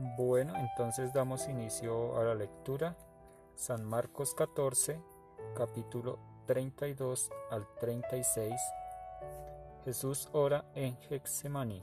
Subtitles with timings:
[0.00, 2.94] Bueno, entonces damos inicio a la lectura.
[3.56, 5.02] San Marcos 14,
[5.56, 8.54] capítulo 32 al 36.
[9.84, 11.82] Jesús ora en Getsemaní.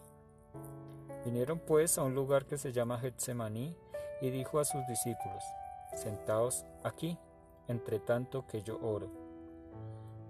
[1.26, 3.76] Vinieron pues a un lugar que se llama Getsemaní
[4.22, 5.44] y dijo a sus discípulos,
[5.94, 7.20] Sentaos aquí,
[7.68, 9.10] entre tanto que yo oro.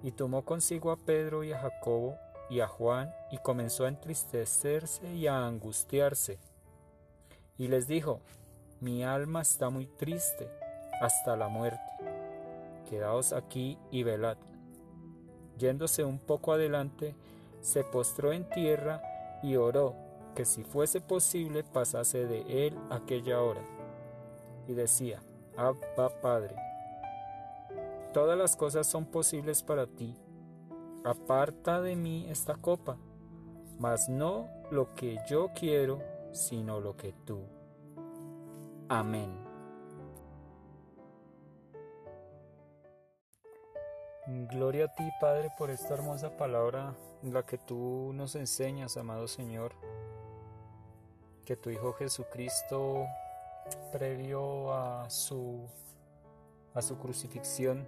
[0.02, 2.17] Y tomó consigo a Pedro y a Jacobo
[2.49, 6.39] y a Juan y comenzó a entristecerse y a angustiarse.
[7.57, 8.21] Y les dijo,
[8.79, 10.50] Mi alma está muy triste
[11.01, 11.79] hasta la muerte.
[12.89, 14.37] Quedaos aquí y velad.
[15.57, 17.15] Yéndose un poco adelante,
[17.61, 19.01] se postró en tierra
[19.41, 19.96] y oró
[20.36, 23.61] que si fuese posible pasase de él aquella hora.
[24.68, 25.21] Y decía,
[25.57, 26.55] Abba Padre,
[28.13, 30.15] todas las cosas son posibles para ti.
[31.05, 32.97] Aparta de mí esta copa,
[33.80, 36.02] mas no lo que yo quiero,
[36.36, 37.42] sino lo que tú.
[38.89, 39.45] Amén.
[44.27, 49.73] Gloria a ti, Padre, por esta hermosa palabra, la que tú nos enseñas, amado Señor,
[51.45, 53.05] que tu Hijo Jesucristo,
[53.92, 55.67] previo a su,
[56.73, 57.88] a su crucifixión,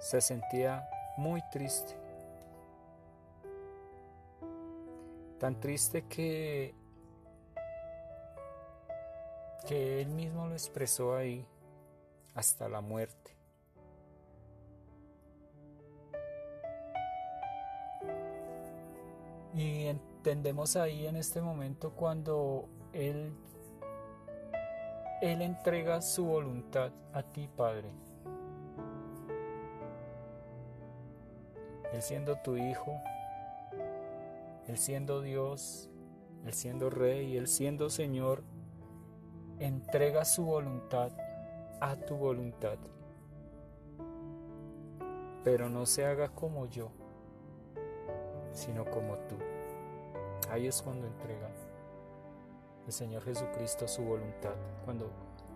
[0.00, 2.09] se sentía muy triste.
[5.40, 6.74] Tan triste que,
[9.66, 11.46] que él mismo lo expresó ahí
[12.34, 13.34] hasta la muerte.
[19.54, 23.32] Y entendemos ahí en este momento cuando Él,
[25.22, 27.88] Él entrega su voluntad a ti, Padre.
[31.92, 32.92] Él siendo tu Hijo,
[34.70, 35.90] Él siendo Dios,
[36.44, 38.44] Él siendo Rey, Él siendo Señor,
[39.58, 41.10] entrega su voluntad
[41.80, 42.78] a tu voluntad.
[45.42, 46.92] Pero no se haga como yo
[48.52, 49.34] sino como tú.
[50.52, 51.50] Ahí es cuando entrega
[52.86, 54.54] el Señor Jesucristo su voluntad,
[54.84, 55.10] cuando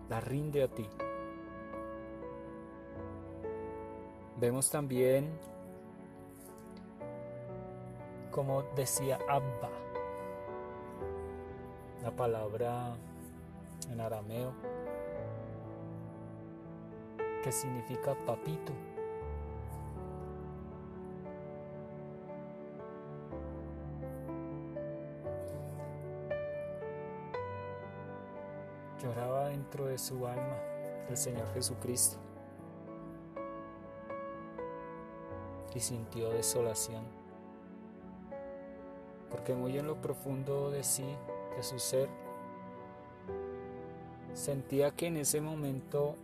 [0.09, 0.89] la rinde a ti.
[4.37, 5.39] Vemos también,
[8.35, 9.69] como decía Abba,
[12.03, 12.97] la palabra
[13.89, 14.51] en arameo
[17.41, 18.73] que significa papito.
[29.01, 30.57] lloraba dentro de su alma
[31.09, 32.17] el Señor Jesucristo
[35.73, 37.05] y sintió desolación,
[39.35, 41.03] porque muy en lo profundo de sí,
[41.57, 42.07] de su ser,
[44.33, 46.15] sentía que en ese momento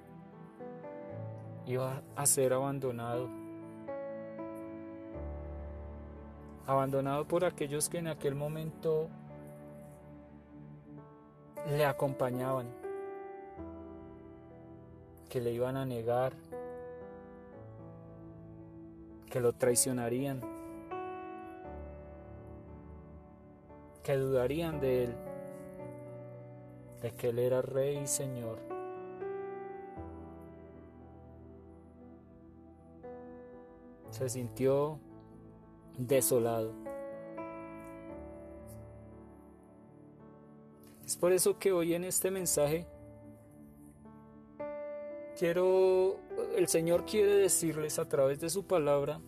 [1.65, 3.27] iba a ser abandonado,
[6.65, 9.09] abandonado por aquellos que en aquel momento
[11.69, 12.67] le acompañaban,
[15.27, 16.31] que le iban a negar,
[19.29, 20.50] que lo traicionarían,
[24.03, 25.15] que dudarían de él,
[27.01, 28.59] de que él era rey y señor.
[34.09, 34.99] Se sintió
[35.97, 36.73] desolado.
[41.05, 42.87] Es por eso que hoy en este mensaje
[45.37, 46.19] quiero,
[46.55, 49.19] el Señor quiere decirles a través de su palabra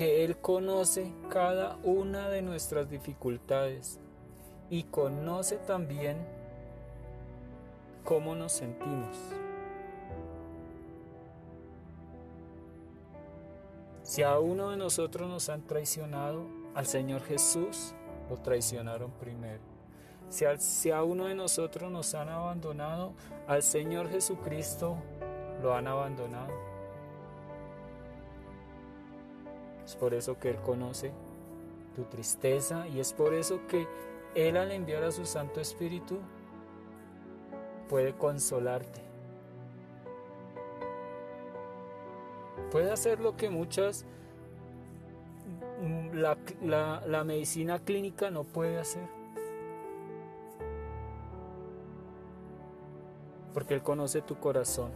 [0.00, 4.00] que Él conoce cada una de nuestras dificultades
[4.70, 6.16] y conoce también
[8.02, 9.14] cómo nos sentimos.
[14.02, 17.92] Si a uno de nosotros nos han traicionado, al Señor Jesús
[18.30, 19.60] lo traicionaron primero.
[20.30, 23.12] Si a, uno de nosotros nos han abandonado,
[23.46, 24.96] al Señor Jesucristo
[25.60, 26.69] lo han abandonado.
[29.90, 31.10] Es por eso que Él conoce
[31.96, 33.88] tu tristeza y es por eso que
[34.36, 36.20] Él al enviar a su Santo Espíritu
[37.88, 39.00] puede consolarte.
[42.70, 44.06] Puede hacer lo que muchas
[46.12, 49.08] la, medicina clínica no puede hacer.
[53.52, 54.92] Porque Él conoce tu corazón,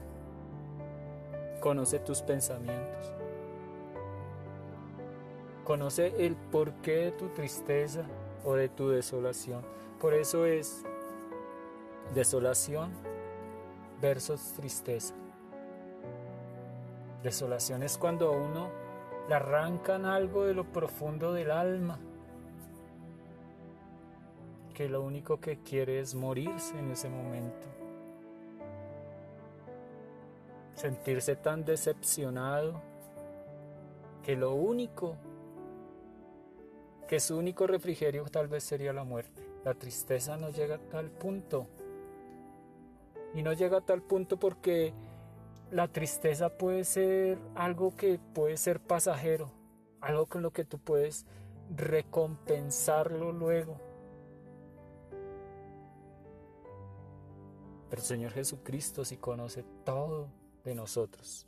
[1.61, 3.24] conoce tus pensamientos.
[5.65, 8.03] Conoce el porqué de tu tristeza
[8.45, 9.63] o de tu desolación.
[10.01, 10.85] Por eso es
[12.15, 12.93] desolación
[14.01, 15.15] versus tristeza.
[17.23, 18.69] Desolación es cuando a uno
[19.29, 21.99] le arrancan algo de lo profundo del alma,
[24.75, 27.69] que lo único que quiere es morirse en ese momento.
[30.75, 32.83] Sentirse tan decepcionado
[34.23, 35.17] que lo único,
[37.15, 39.49] que su único refrigerio tal vez sería la muerte.
[39.65, 41.69] La tristeza no llega a tal punto.
[43.35, 44.93] Y no llega a tal punto porque
[45.71, 49.53] la tristeza puede ser algo que puede ser pasajero,
[50.01, 51.25] algo con lo que tú puedes
[51.77, 53.79] recompensarlo luego.
[57.91, 60.31] Pero el Señor Jesucristo sí conoce todo
[60.65, 61.47] de nosotros.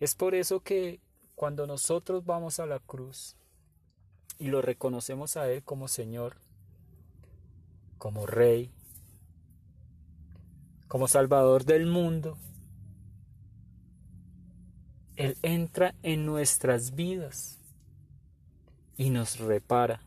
[0.00, 1.03] Es por eso que
[1.34, 3.36] cuando nosotros vamos a la cruz
[4.38, 6.36] y lo reconocemos a Él como Señor,
[7.98, 8.70] como Rey,
[10.88, 12.36] como Salvador del mundo,
[15.16, 17.58] Él entra en nuestras vidas
[18.96, 20.02] y nos repara,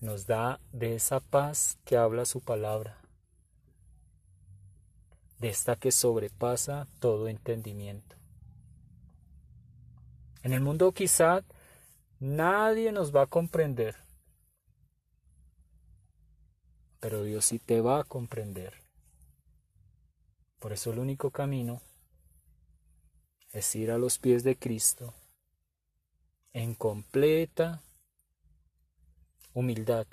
[0.00, 2.98] nos da de esa paz que habla su palabra,
[5.38, 8.15] de esta que sobrepasa todo entendimiento.
[10.46, 11.42] En el mundo quizá
[12.20, 13.96] nadie nos va a comprender,
[17.00, 18.72] pero Dios sí te va a comprender.
[20.60, 21.82] Por eso el único camino
[23.50, 25.14] es ir a los pies de Cristo
[26.52, 27.82] en completa
[29.52, 30.06] humildad.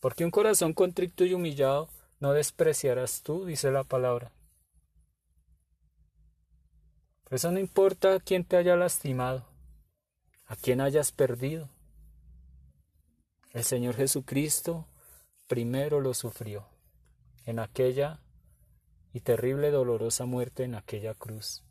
[0.00, 1.90] Porque un corazón contrito y humillado
[2.20, 4.32] no despreciarás tú, dice la palabra.
[7.24, 9.44] Por eso no importa quién te haya lastimado,
[10.48, 11.68] a quién hayas perdido.
[13.52, 14.86] El Señor Jesucristo
[15.46, 16.66] primero lo sufrió
[17.44, 18.20] en aquella
[19.12, 21.62] y terrible dolorosa muerte en aquella cruz.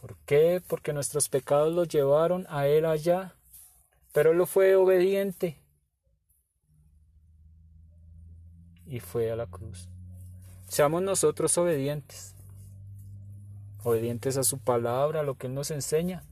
[0.00, 0.62] ¿Por qué?
[0.66, 3.34] Porque nuestros pecados lo llevaron a Él allá,
[4.12, 5.58] pero Él fue obediente
[8.86, 9.88] y fue a la cruz.
[10.68, 12.34] Seamos nosotros obedientes,
[13.82, 16.22] obedientes a su palabra, a lo que Él nos enseña,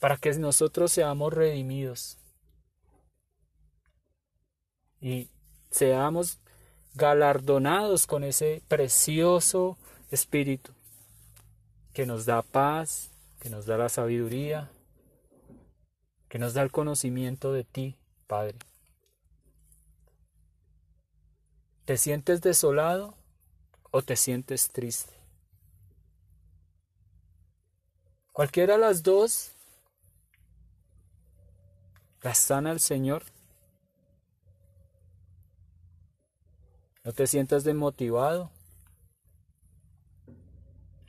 [0.00, 2.18] para que nosotros seamos redimidos
[5.00, 5.28] y
[5.70, 6.40] seamos
[6.94, 9.78] galardonados con ese precioso
[10.10, 10.72] espíritu
[11.92, 13.10] que nos da paz,
[13.40, 14.70] que nos da la sabiduría,
[16.28, 18.58] que nos da el conocimiento de ti, Padre.
[21.84, 23.14] ¿Te sientes desolado
[23.90, 25.12] o te sientes triste?
[28.32, 29.52] Cualquiera de las dos
[32.22, 33.24] las sana el Señor.
[37.04, 38.50] No te sientas desmotivado.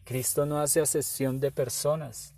[0.06, 2.34] Cristo no hace asesión de personas.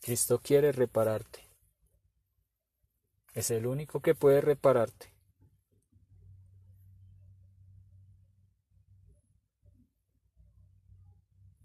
[0.00, 1.48] Cristo quiere repararte.
[3.32, 5.13] Es el único que puede repararte.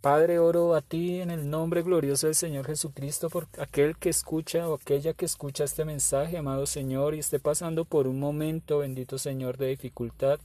[0.02, 4.66] Padre, oro a ti en el nombre glorioso del Señor Jesucristo por aquel que escucha
[4.70, 9.18] o aquella que escucha este mensaje, amado Señor, y esté pasando por un momento, bendito
[9.18, 10.40] Señor, de dificultad,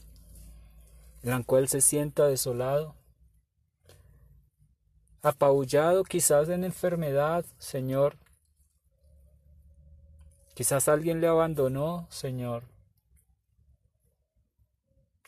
[1.23, 2.96] en la cual se sienta desolado,
[5.23, 8.16] apabullado quizás en enfermedad, Señor.
[10.54, 12.64] Quizás alguien le abandonó, Señor.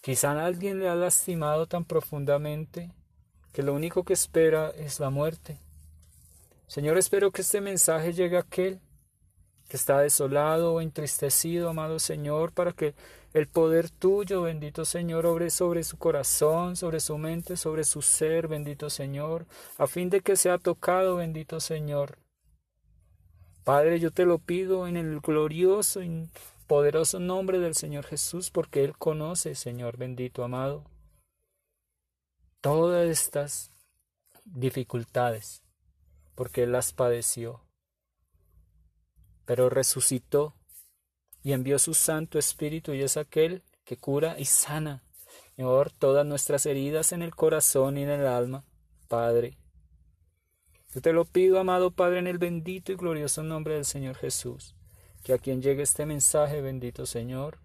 [0.03, 2.93] Quizás alguien le ha lastimado tan profundamente
[3.57, 5.59] que lo único que espera es la muerte.
[6.67, 8.81] Señor, espero que este mensaje llegue a aquel
[9.67, 12.95] que está desolado o entristecido, amado Señor, para que
[13.33, 18.47] el poder tuyo, bendito Señor, obre sobre su corazón, sobre su mente, sobre su ser,
[18.47, 19.47] bendito Señor,
[19.79, 22.19] a fin de que sea tocado, bendito Señor.
[23.65, 26.29] Padre, yo te lo pido en el glorioso y
[26.67, 30.85] poderoso nombre del Señor Jesús, porque Él conoce, Señor bendito, amado
[32.67, 33.71] todas estas
[34.45, 35.63] dificultades,
[36.35, 37.61] porque Él las padeció,
[39.45, 40.53] pero resucitó
[41.45, 45.05] y envió su Santo Espíritu y es aquel que cura y sana,
[45.55, 48.65] Señor, todas nuestras heridas en el corazón y en el alma,
[49.07, 49.59] Padre.
[50.93, 54.75] Yo te lo pido, amado Padre, en el bendito y glorioso nombre del Señor Jesús,
[55.23, 57.61] que a quien llegue este mensaje, bendito Señor,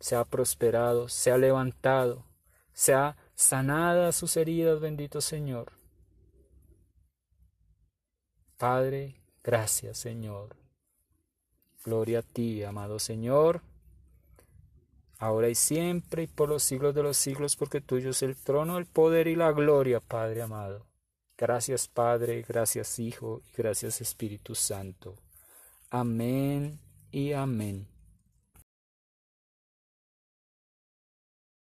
[0.00, 2.24] sea prosperado, sea levantado,
[2.72, 5.70] sea sanada sus heridas, bendito Señor.
[8.56, 9.14] Padre,
[9.44, 10.56] gracias Señor.
[11.84, 13.62] Gloria a ti, amado Señor,
[15.18, 18.76] ahora y siempre y por los siglos de los siglos, porque tuyo es el trono,
[18.76, 20.86] el poder y la gloria, Padre amado.
[21.36, 25.14] Gracias Padre, gracias Hijo y gracias Espíritu Santo.
[25.90, 26.80] Amén
[27.12, 27.86] y amén.